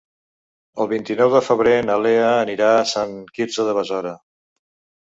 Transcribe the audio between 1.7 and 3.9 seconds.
na Lea anirà a Sant Quirze de